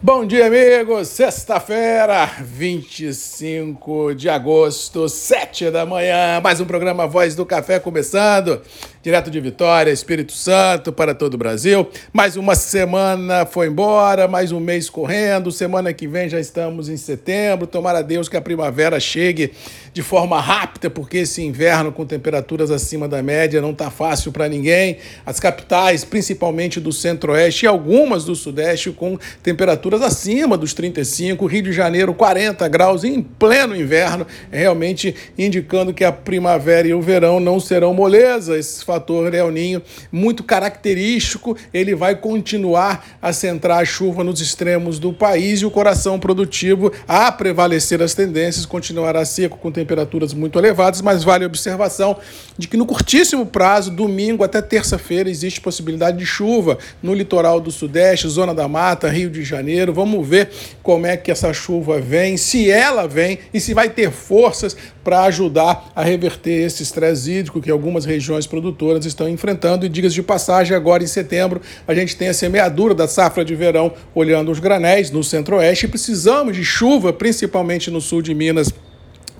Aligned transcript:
Bom 0.00 0.24
dia, 0.24 0.46
amigos! 0.46 1.08
Sexta-feira, 1.08 2.30
25 2.40 4.14
de 4.14 4.28
agosto, 4.28 5.08
7 5.08 5.72
da 5.72 5.84
manhã. 5.84 6.40
Mais 6.40 6.60
um 6.60 6.64
programa 6.64 7.04
Voz 7.04 7.34
do 7.34 7.44
Café 7.44 7.80
começando 7.80 8.62
direto 9.02 9.30
de 9.30 9.40
Vitória, 9.40 9.92
Espírito 9.92 10.32
Santo, 10.32 10.92
para 10.92 11.14
todo 11.14 11.34
o 11.34 11.38
Brasil. 11.38 11.88
Mais 12.12 12.36
uma 12.36 12.54
semana 12.54 13.46
foi 13.46 13.68
embora, 13.68 14.26
mais 14.26 14.50
um 14.50 14.58
mês 14.58 14.90
correndo. 14.90 15.52
Semana 15.52 15.92
que 15.92 16.08
vem 16.08 16.28
já 16.28 16.40
estamos 16.40 16.88
em 16.88 16.96
setembro. 16.96 17.66
Tomara 17.66 17.98
a 17.98 18.02
Deus 18.02 18.28
que 18.28 18.36
a 18.36 18.40
primavera 18.40 18.98
chegue 18.98 19.52
de 19.92 20.02
forma 20.02 20.40
rápida, 20.40 20.90
porque 20.90 21.18
esse 21.18 21.42
inverno 21.42 21.92
com 21.92 22.04
temperaturas 22.04 22.70
acima 22.70 23.08
da 23.08 23.22
média 23.22 23.60
não 23.60 23.70
está 23.70 23.90
fácil 23.90 24.32
para 24.32 24.48
ninguém. 24.48 24.98
As 25.24 25.38
capitais, 25.38 26.04
principalmente 26.04 26.80
do 26.80 26.92
centro-oeste 26.92 27.64
e 27.64 27.68
algumas 27.68 28.24
do 28.24 28.34
sudeste, 28.34 28.90
com 28.90 29.18
temperaturas 29.42 30.02
acima 30.02 30.56
dos 30.56 30.74
35. 30.74 31.46
Rio 31.46 31.62
de 31.62 31.72
Janeiro, 31.72 32.12
40 32.14 32.66
graus 32.68 33.04
em 33.04 33.22
pleno 33.22 33.76
inverno, 33.76 34.26
realmente 34.50 35.14
indicando 35.36 35.94
que 35.94 36.04
a 36.04 36.12
primavera 36.12 36.88
e 36.88 36.94
o 36.94 37.00
verão 37.00 37.40
não 37.40 37.60
serão 37.60 37.94
moleza. 37.94 38.58
Fator 38.88 39.34
El 39.34 39.50
Ninho 39.50 39.82
muito 40.10 40.42
característico, 40.42 41.54
ele 41.74 41.94
vai 41.94 42.16
continuar 42.16 43.06
a 43.20 43.34
centrar 43.34 43.82
a 43.82 43.84
chuva 43.84 44.24
nos 44.24 44.40
extremos 44.40 44.98
do 44.98 45.12
país 45.12 45.60
e 45.60 45.66
o 45.66 45.70
coração 45.70 46.18
produtivo, 46.18 46.90
a 47.06 47.30
prevalecer 47.30 48.00
as 48.00 48.14
tendências, 48.14 48.64
continuará 48.64 49.26
seco 49.26 49.58
com 49.58 49.70
temperaturas 49.70 50.32
muito 50.32 50.58
elevadas, 50.58 51.02
mas 51.02 51.22
vale 51.22 51.44
a 51.44 51.46
observação 51.46 52.16
de 52.56 52.66
que 52.66 52.78
no 52.78 52.86
curtíssimo 52.86 53.44
prazo, 53.44 53.90
domingo 53.90 54.42
até 54.42 54.62
terça-feira, 54.62 55.28
existe 55.28 55.60
possibilidade 55.60 56.16
de 56.16 56.24
chuva 56.24 56.78
no 57.02 57.12
litoral 57.12 57.60
do 57.60 57.70
Sudeste, 57.70 58.26
Zona 58.26 58.54
da 58.54 58.66
Mata, 58.66 59.10
Rio 59.10 59.28
de 59.28 59.44
Janeiro. 59.44 59.92
Vamos 59.92 60.26
ver 60.26 60.48
como 60.82 61.06
é 61.06 61.16
que 61.16 61.30
essa 61.30 61.52
chuva 61.52 62.00
vem, 62.00 62.38
se 62.38 62.70
ela 62.70 63.06
vem 63.06 63.38
e 63.52 63.60
se 63.60 63.74
vai 63.74 63.90
ter 63.90 64.10
forças 64.10 64.74
para 65.04 65.24
ajudar 65.24 65.90
a 65.94 66.02
reverter 66.02 66.66
esse 66.66 66.82
estresse 66.82 67.32
hídrico 67.32 67.60
que 67.60 67.70
algumas 67.70 68.04
regiões 68.04 68.46
produtoras 68.46 68.77
estão 69.06 69.28
enfrentando. 69.28 69.84
E 69.84 69.88
digas 69.88 70.14
de 70.14 70.22
passagem, 70.22 70.76
agora 70.76 71.02
em 71.02 71.06
setembro, 71.06 71.60
a 71.86 71.94
gente 71.94 72.16
tem 72.16 72.28
a 72.28 72.34
semeadura 72.34 72.94
da 72.94 73.08
safra 73.08 73.44
de 73.44 73.54
verão 73.54 73.92
olhando 74.14 74.50
os 74.50 74.58
granéis 74.58 75.10
no 75.10 75.22
centro-oeste. 75.22 75.88
Precisamos 75.88 76.56
de 76.56 76.64
chuva, 76.64 77.12
principalmente 77.12 77.90
no 77.90 78.00
sul 78.00 78.22
de 78.22 78.34
Minas 78.34 78.72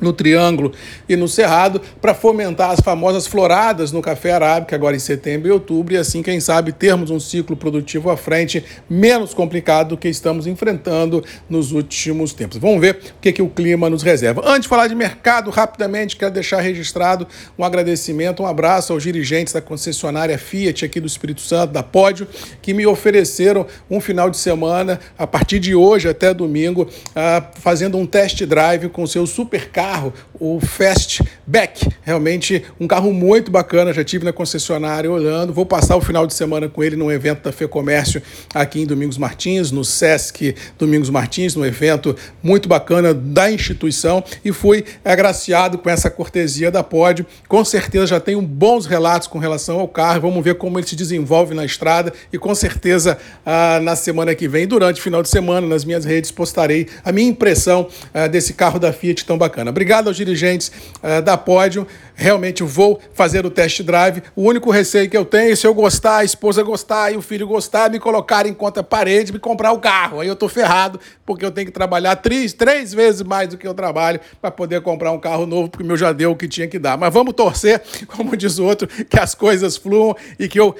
no 0.00 0.12
Triângulo 0.12 0.72
e 1.08 1.16
no 1.16 1.28
Cerrado, 1.28 1.80
para 2.00 2.14
fomentar 2.14 2.70
as 2.70 2.80
famosas 2.80 3.26
floradas 3.26 3.92
no 3.92 4.00
café 4.00 4.32
arábica, 4.32 4.74
agora 4.74 4.96
em 4.96 4.98
setembro 4.98 5.48
e 5.48 5.50
outubro, 5.50 5.94
e 5.94 5.96
assim, 5.96 6.22
quem 6.22 6.40
sabe, 6.40 6.72
termos 6.72 7.10
um 7.10 7.20
ciclo 7.20 7.56
produtivo 7.56 8.10
à 8.10 8.16
frente 8.16 8.64
menos 8.88 9.34
complicado 9.34 9.88
do 9.90 9.96
que 9.96 10.08
estamos 10.08 10.46
enfrentando 10.46 11.24
nos 11.48 11.72
últimos 11.72 12.32
tempos. 12.32 12.58
Vamos 12.58 12.80
ver 12.80 12.94
o 12.94 13.20
que, 13.20 13.32
que 13.32 13.42
o 13.42 13.48
clima 13.48 13.88
nos 13.88 14.02
reserva. 14.02 14.42
Antes 14.44 14.62
de 14.62 14.68
falar 14.68 14.86
de 14.86 14.94
mercado, 14.94 15.50
rapidamente, 15.50 16.16
quero 16.16 16.32
deixar 16.32 16.60
registrado 16.60 17.26
um 17.58 17.64
agradecimento, 17.64 18.42
um 18.42 18.46
abraço 18.46 18.92
aos 18.92 19.02
dirigentes 19.02 19.52
da 19.52 19.60
concessionária 19.60 20.38
Fiat 20.38 20.84
aqui 20.84 21.00
do 21.00 21.06
Espírito 21.06 21.40
Santo, 21.40 21.72
da 21.72 21.82
Pódio, 21.82 22.26
que 22.60 22.74
me 22.74 22.86
ofereceram 22.86 23.66
um 23.90 24.00
final 24.00 24.30
de 24.30 24.36
semana, 24.36 25.00
a 25.16 25.26
partir 25.26 25.58
de 25.58 25.74
hoje 25.74 26.08
até 26.08 26.32
domingo, 26.34 26.82
uh, 26.82 27.60
fazendo 27.60 27.96
um 27.96 28.06
test 28.06 28.44
drive 28.44 28.88
com 28.88 29.06
seu 29.06 29.26
supercarro 29.26 29.87
carro, 29.88 30.12
o 30.40 30.60
Fastback. 30.60 31.88
Realmente 32.02 32.64
um 32.78 32.86
carro 32.86 33.12
muito 33.12 33.50
bacana, 33.50 33.92
já 33.92 34.04
tive 34.04 34.24
na 34.24 34.32
concessionária 34.32 35.10
olhando. 35.10 35.52
Vou 35.52 35.66
passar 35.66 35.96
o 35.96 36.00
final 36.00 36.26
de 36.26 36.34
semana 36.34 36.68
com 36.68 36.82
ele 36.82 36.96
num 36.96 37.10
evento 37.10 37.42
da 37.42 37.52
FEComércio 37.52 38.22
aqui 38.54 38.80
em 38.80 38.86
Domingos 38.86 39.18
Martins, 39.18 39.70
no 39.70 39.84
Sesc 39.84 40.54
Domingos 40.78 41.10
Martins, 41.10 41.54
num 41.54 41.64
evento 41.64 42.14
muito 42.42 42.68
bacana 42.68 43.12
da 43.12 43.50
instituição 43.50 44.22
e 44.44 44.52
fui 44.52 44.84
agraciado 45.04 45.78
com 45.78 45.90
essa 45.90 46.10
cortesia 46.10 46.70
da 46.70 46.82
Pódio. 46.82 47.26
Com 47.48 47.64
certeza 47.64 48.06
já 48.06 48.20
tenho 48.20 48.40
bons 48.40 48.86
relatos 48.86 49.28
com 49.28 49.38
relação 49.38 49.80
ao 49.80 49.88
carro. 49.88 50.22
Vamos 50.22 50.44
ver 50.44 50.54
como 50.54 50.78
ele 50.78 50.86
se 50.86 50.96
desenvolve 50.96 51.54
na 51.54 51.64
estrada 51.64 52.12
e 52.32 52.38
com 52.38 52.54
certeza 52.54 53.18
ah, 53.44 53.80
na 53.82 53.96
semana 53.96 54.34
que 54.34 54.48
vem, 54.48 54.66
durante 54.66 55.00
o 55.00 55.02
final 55.02 55.22
de 55.22 55.28
semana, 55.28 55.66
nas 55.66 55.84
minhas 55.84 56.04
redes, 56.04 56.30
postarei 56.30 56.86
a 57.04 57.12
minha 57.12 57.28
impressão 57.28 57.88
ah, 58.12 58.26
desse 58.26 58.52
carro 58.52 58.78
da 58.78 58.92
Fiat 58.92 59.24
tão 59.24 59.38
bacana. 59.38 59.70
Obrigado 59.70 60.08
aos 60.08 60.16
dirigentes 60.28 60.70
uh, 61.02 61.22
da 61.22 61.36
Pódio. 61.36 61.86
Realmente 62.14 62.62
vou 62.62 63.00
fazer 63.14 63.46
o 63.46 63.50
test 63.50 63.82
drive. 63.82 64.22
O 64.34 64.42
único 64.42 64.70
receio 64.70 65.08
que 65.08 65.16
eu 65.16 65.24
tenho 65.24 65.52
é 65.52 65.56
se 65.56 65.66
eu 65.66 65.72
gostar, 65.72 66.18
a 66.18 66.24
esposa 66.24 66.62
gostar 66.62 67.12
e 67.12 67.16
o 67.16 67.22
filho 67.22 67.46
gostar, 67.46 67.90
me 67.90 67.98
colocar 67.98 68.46
em 68.46 68.52
conta 68.52 68.82
parede, 68.82 69.32
me 69.32 69.38
comprar 69.38 69.72
o 69.72 69.78
carro. 69.78 70.20
Aí 70.20 70.28
eu 70.28 70.34
tô 70.36 70.48
ferrado, 70.48 70.98
porque 71.24 71.44
eu 71.44 71.50
tenho 71.50 71.66
que 71.66 71.72
trabalhar 71.72 72.16
três, 72.16 72.52
três 72.52 72.92
vezes 72.92 73.22
mais 73.22 73.48
do 73.48 73.56
que 73.56 73.66
eu 73.66 73.74
trabalho 73.74 74.20
para 74.40 74.50
poder 74.50 74.80
comprar 74.80 75.12
um 75.12 75.18
carro 75.18 75.46
novo, 75.46 75.68
porque 75.68 75.84
o 75.84 75.86
meu 75.86 75.96
já 75.96 76.12
deu 76.12 76.32
o 76.32 76.36
que 76.36 76.48
tinha 76.48 76.66
que 76.66 76.78
dar. 76.78 76.98
Mas 76.98 77.12
vamos 77.12 77.34
torcer, 77.34 77.80
como 78.08 78.36
diz 78.36 78.58
o 78.58 78.64
outro, 78.64 78.88
que 78.88 79.18
as 79.18 79.34
coisas 79.34 79.76
fluam 79.76 80.16
e 80.38 80.48
que 80.48 80.58
eu, 80.58 80.74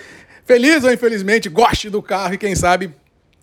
feliz 0.45 0.83
ou 0.83 0.93
infelizmente, 0.93 1.49
goste 1.49 1.89
do 1.89 2.03
carro 2.03 2.35
e 2.35 2.39
quem 2.39 2.55
sabe 2.55 2.93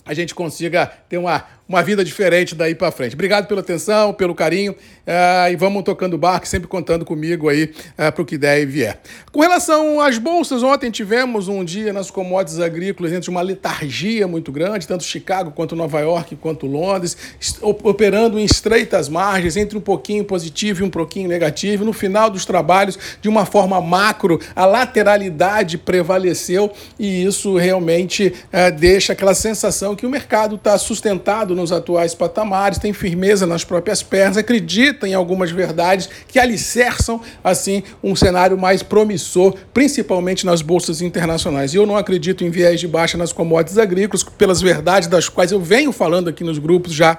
a 0.06 0.14
gente 0.14 0.36
consiga 0.36 0.86
ter 1.10 1.18
uma 1.18 1.46
uma 1.68 1.82
vida 1.82 2.04
diferente 2.04 2.54
daí 2.54 2.76
para 2.76 2.92
frente. 2.92 3.16
Obrigado 3.16 3.48
pela 3.48 3.62
atenção, 3.62 4.14
pelo 4.14 4.36
carinho 4.36 4.74
uh, 4.74 5.52
e 5.52 5.56
vamos 5.56 5.84
tocando 5.84 6.14
o 6.14 6.18
barco, 6.18 6.48
sempre 6.48 6.68
contando 6.68 7.04
comigo 7.04 7.50
aí 7.50 7.72
eh, 7.98 8.12
para 8.12 8.22
o 8.22 8.26
que 8.26 8.38
der 8.38 8.62
e 8.62 8.66
vier. 8.66 9.00
Com 9.32 9.40
relação 9.40 10.00
às 10.00 10.18
bolsas, 10.20 10.62
ontem 10.62 10.92
tivemos 10.92 11.48
um 11.48 11.64
dia 11.64 11.92
nas 11.92 12.12
commodities 12.12 12.60
agrícolas 12.60 13.12
entre 13.12 13.30
uma 13.32 13.42
letargia 13.42 14.28
muito 14.28 14.52
grande, 14.52 14.88
tanto 14.88 15.04
Chicago 15.04 15.52
quanto 15.52 15.76
Nova 15.76 16.00
York 16.00 16.36
quanto 16.36 16.68
Londres, 16.68 17.18
operando 17.62 18.38
em 18.38 18.46
estreitas 18.46 19.10
margens, 19.10 19.58
entre 19.58 19.78
um 19.78 19.82
pouquinho 19.82 20.24
positivo 20.24 20.84
e 20.84 20.86
um 20.86 20.90
pouquinho 20.90 21.28
negativo. 21.28 21.84
No 21.84 21.94
final 21.94 22.30
dos 22.30 22.46
trabalhos, 22.46 22.98
de 23.22 23.28
uma 23.28 23.46
forma 23.46 23.82
macro, 23.82 24.40
a 24.56 24.66
lateralidade 24.66 25.78
prevaleceu 25.80 26.72
e 27.00 27.24
isso 27.24 27.58
realmente 27.58 28.28
uh, 28.28 28.72
deixa 28.78 29.14
aquela 29.14 29.34
sensação 29.34 29.96
que 29.96 30.06
o 30.06 30.10
mercado 30.10 30.56
está 30.56 30.78
sustentado 30.78 31.55
nos 31.56 31.72
atuais 31.72 32.14
patamares, 32.14 32.78
tem 32.78 32.94
firmeza 32.94 33.46
nas 33.46 33.64
próprias 33.64 34.04
pernas, 34.04 34.38
acredita 34.38 35.08
em 35.08 35.14
algumas 35.14 35.52
verdades 35.52 36.10
que 36.28 36.38
alicerçam, 36.38 37.22
assim, 37.44 37.82
um 38.04 38.16
cenário 38.16 38.58
mais 38.58 38.84
promissor, 38.84 39.56
principalmente 39.74 40.46
nas 40.46 40.62
bolsas 40.62 41.02
internacionais. 41.02 41.74
E 41.74 41.78
eu 41.78 41.86
não 41.86 41.98
acredito 41.98 42.44
em 42.44 42.50
viés 42.50 42.80
de 42.80 42.88
baixa 42.88 43.18
nas 43.18 43.32
commodities 43.32 43.78
agrícolas, 43.78 44.24
pelas 44.24 44.62
verdades 44.62 45.08
das 45.08 45.30
quais 45.30 45.52
eu 45.52 45.60
venho 45.60 45.92
falando 45.92 46.30
aqui 46.30 46.44
nos 46.44 46.58
grupos 46.58 46.94
já 46.94 47.18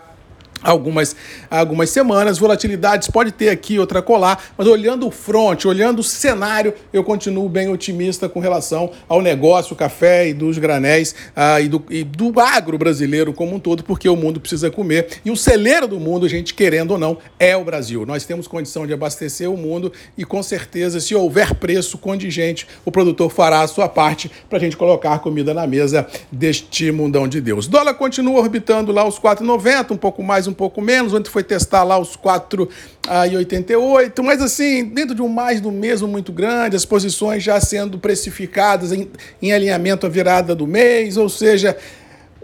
algumas, 0.62 1.15
algumas 1.50 1.91
semanas. 1.91 2.39
Volatilidades 2.39 3.09
pode 3.09 3.33
ter 3.33 3.49
aqui 3.49 3.78
outra 3.78 4.03
colar, 4.03 4.53
mas 4.56 4.67
olhando 4.67 5.06
o 5.06 5.11
front, 5.11 5.65
olhando 5.65 6.00
o 6.00 6.05
cenário, 6.05 6.75
eu 6.93 7.05
continuo 7.05 7.49
bem 7.49 7.69
otimista 7.69 8.28
com 8.28 8.41
relação 8.41 8.91
ao 9.09 9.21
negócio, 9.22 9.77
café 9.77 10.28
e 10.28 10.34
dos 10.34 10.59
granéis 10.59 11.15
uh, 11.37 11.61
e, 11.61 11.69
do, 11.69 11.84
e 11.91 12.05
do 12.05 12.39
agro 12.41 12.78
brasileiro 12.78 13.33
como 13.33 13.56
um 13.56 13.59
todo, 13.59 13.84
porque 13.84 14.09
o 14.09 14.17
mundo 14.17 14.41
precisa 14.41 14.71
comer. 14.71 15.21
E 15.25 15.31
o 15.31 15.37
celeiro 15.37 15.87
do 15.87 16.00
mundo, 16.00 16.28
gente, 16.28 16.55
querendo 16.55 16.93
ou 16.93 16.99
não, 16.99 17.19
é 17.38 17.56
o 17.56 17.65
Brasil. 17.65 18.05
Nós 18.06 18.25
temos 18.25 18.49
condição 18.49 18.87
de 18.87 18.93
abastecer 18.93 19.50
o 19.50 19.56
mundo 19.56 19.93
e, 20.17 20.25
com 20.25 20.43
certeza, 20.43 21.00
se 21.00 21.15
houver 21.15 21.55
preço 21.55 21.99
contingente, 21.99 22.67
o 22.84 22.91
produtor 22.91 23.31
fará 23.31 23.61
a 23.61 23.69
sua 23.69 23.88
parte 23.88 24.31
para 24.49 24.59
a 24.59 24.61
gente 24.61 24.77
colocar 24.77 25.19
comida 25.19 25.53
na 25.53 25.67
mesa 25.67 26.06
deste 26.31 26.91
mundão 26.91 27.28
de 27.28 27.41
Deus. 27.41 27.67
O 27.67 27.71
dólar 27.71 27.94
continua 27.94 28.41
orbitando 28.41 28.93
lá 28.93 29.06
os 29.06 29.19
4,90, 29.19 29.93
um 29.93 29.97
pouco 29.97 30.23
mais, 30.23 30.46
um 30.47 30.53
pouco 30.53 30.81
menos, 30.81 31.12
ontem 31.12 31.31
foi 31.31 31.43
testar 31.43 31.83
lá 31.83 31.99
os 31.99 32.17
4,88, 32.17 34.23
mas 34.23 34.41
assim, 34.41 34.84
dentro 34.84 35.15
de 35.15 35.23
um 35.23 35.29
mais 35.29 35.61
do 35.61 35.71
mesmo 35.71 36.09
muito 36.09 36.33
grande, 36.33 36.77
as 36.77 36.84
posições 36.84 37.43
já 37.43 37.61
sendo 37.61 37.99
precificadas 37.99 38.93
em, 38.93 39.11
em 39.41 39.53
alinhamento 39.53 40.06
à 40.06 40.09
virada 40.09 40.55
do 40.55 40.67
mês, 40.67 41.17
ou 41.17 41.29
seja, 41.29 41.77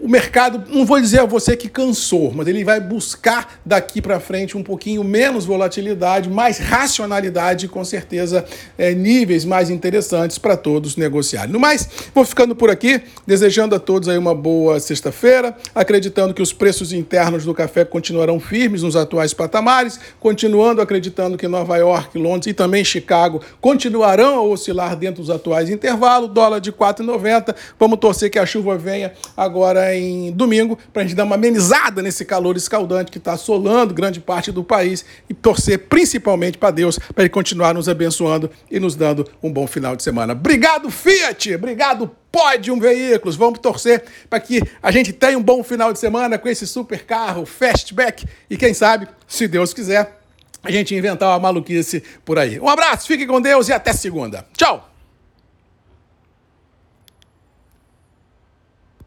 o 0.03 0.09
mercado, 0.09 0.65
não 0.69 0.85
vou 0.85 1.01
dizer 1.01 1.21
a 1.21 1.25
você 1.25 1.57
que 1.57 1.69
cansou, 1.69 2.33
mas 2.35 2.49
ele 2.49 2.65
vai 2.65 2.81
buscar 2.81 3.61
daqui 3.65 4.03
para 4.03 4.19
frente 4.19 4.57
um 4.59 4.63
pouquinho 4.63 5.05
menos 5.05 5.45
volatilidade, 5.45 6.29
mais 6.29 6.59
racionalidade 6.59 7.67
e 7.67 7.69
com 7.69 7.85
certeza 7.85 8.45
é, 8.77 8.93
níveis 8.93 9.45
mais 9.45 9.71
interessantes 9.71 10.39
para 10.39 10.57
todos 10.57 10.97
negociarem. 10.97 11.53
No 11.53 11.61
mais, 11.61 11.89
vou 12.13 12.25
ficando 12.25 12.57
por 12.57 12.69
aqui, 12.69 13.01
desejando 13.25 13.77
a 13.77 13.79
todos 13.79 14.09
aí 14.09 14.19
uma 14.19 14.35
boa 14.35 14.81
sexta-feira, 14.81 15.57
acreditando 15.73 16.35
que 16.35 16.43
os 16.43 16.53
preços 16.53 16.93
internos 16.93 17.45
do 17.45 17.55
café 17.55 17.85
continuarão 17.85 18.41
firmes 18.41 18.83
nos 18.83 18.97
atuais 18.97 19.33
patamares, 19.33 20.01
continuando 20.19 20.83
acreditando 20.83 21.39
que 21.39 21.47
Nova 21.47 21.77
York, 21.77 22.19
Londres 22.19 22.49
e 22.49 22.53
também 22.53 22.85
Chicago 22.85 23.41
continuarão 23.61 24.35
a 24.35 24.43
oscilar 24.43 24.97
dentro 24.97 25.23
dos 25.23 25.31
atuais 25.31 25.71
intervalos, 25.71 26.29
dólar 26.29 26.59
de 26.59 26.73
4,90. 26.73 27.55
Vamos 27.79 28.01
torcer 28.01 28.29
que 28.33 28.39
a 28.41 28.45
chuva 28.45 28.77
venha 28.77 29.13
agora 29.37 29.92
em 29.95 30.33
domingo, 30.33 30.79
para 30.93 31.03
a 31.03 31.05
gente 31.05 31.17
dar 31.17 31.25
uma 31.25 31.35
amenizada 31.35 32.03
nesse 32.03 32.25
calor 32.25 32.57
escaldante 32.57 33.11
que 33.11 33.19
está 33.19 33.33
assolando 33.33 33.95
grande 33.95 34.21
parte 34.21 34.51
do 34.51 34.65
país 34.65 35.05
e 35.29 35.35
torcer 35.35 35.79
principalmente 35.89 36.59
para 36.59 36.71
Deus, 36.71 36.99
para 36.99 37.25
Ele 37.25 37.31
continuar 37.31 37.75
nos 37.75 37.89
abençoando 37.89 38.51
e 38.71 38.79
nos 38.79 38.95
dando 38.95 39.29
um 39.43 39.53
bom 39.53 39.67
final 39.67 39.97
de 39.97 40.03
semana. 40.03 40.33
Obrigado, 40.33 40.91
Fiat! 40.91 41.55
Obrigado, 41.55 42.11
Podium 42.31 42.81
Veículos. 42.81 43.37
Vamos 43.37 43.59
torcer 43.59 44.05
para 44.29 44.41
que 44.41 44.63
a 44.83 44.91
gente 44.91 45.13
tenha 45.13 45.39
um 45.39 45.43
bom 45.43 45.63
final 45.63 45.93
de 45.93 45.99
semana 45.99 46.39
com 46.39 46.49
esse 46.49 46.67
super 46.67 47.05
carro, 47.05 47.45
Fastback, 47.45 48.27
e 48.49 48.57
quem 48.57 48.75
sabe, 48.75 49.07
se 49.27 49.47
Deus 49.47 49.75
quiser, 49.75 50.19
a 50.63 50.71
gente 50.71 50.95
inventar 50.95 51.29
uma 51.31 51.39
maluquice 51.39 52.03
por 52.25 52.39
aí. 52.39 52.61
Um 52.61 52.69
abraço, 52.69 53.07
fique 53.07 53.27
com 53.27 53.41
Deus 53.41 53.69
e 53.69 53.73
até 53.73 53.93
segunda. 53.93 54.47
Tchau! 54.57 54.92